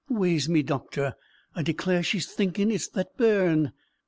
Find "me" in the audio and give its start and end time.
0.49-0.63